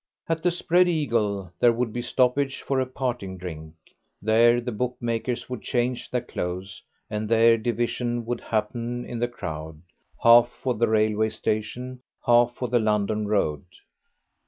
At 0.27 0.41
the 0.41 0.49
"Spread 0.49 0.87
Eagle" 0.89 1.51
there 1.59 1.71
would 1.71 1.93
be 1.93 2.01
stoppage 2.01 2.63
for 2.63 2.79
a 2.79 2.87
parting 2.87 3.37
drink, 3.37 3.75
there 4.19 4.59
the 4.59 4.71
bookmakers 4.71 5.47
would 5.47 5.61
change 5.61 6.09
their 6.09 6.21
clothes, 6.23 6.81
and 7.07 7.29
there 7.29 7.55
division 7.55 8.25
would 8.25 8.41
happen 8.41 9.05
in 9.05 9.19
the 9.19 9.27
crowd 9.27 9.79
half 10.23 10.49
for 10.49 10.73
the 10.73 10.87
railway 10.87 11.29
station, 11.29 12.01
half 12.25 12.55
for 12.55 12.67
the 12.67 12.79
London 12.79 13.27
road. 13.27 13.63